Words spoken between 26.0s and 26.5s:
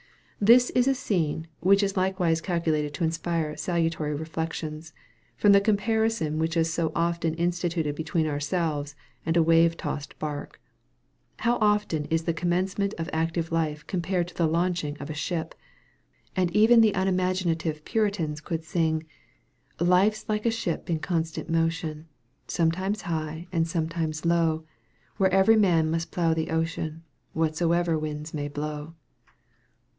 plough the